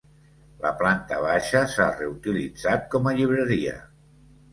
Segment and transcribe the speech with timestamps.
[0.61, 3.75] La planta baixa s'ha reutilitzat com a llibreria.